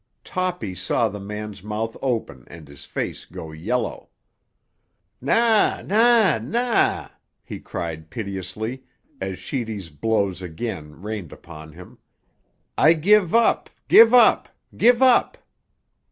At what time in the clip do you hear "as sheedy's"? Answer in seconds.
9.21-9.91